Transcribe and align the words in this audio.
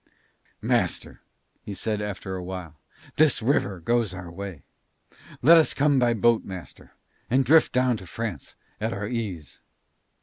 "Master," 0.63 1.21
he 1.61 1.75
said 1.75 2.01
after 2.01 2.35
a 2.35 2.43
while, 2.43 2.75
"this 3.17 3.39
river 3.39 3.79
goes 3.79 4.15
our 4.15 4.31
way. 4.31 4.63
Let 5.43 5.57
us 5.57 5.75
come 5.75 5.99
by 5.99 6.15
boat, 6.15 6.43
master, 6.43 6.93
and 7.29 7.45
drift 7.45 7.71
down 7.71 7.97
to 7.97 8.07
France 8.07 8.55
at 8.79 8.93
our 8.93 9.07
ease." 9.07 9.59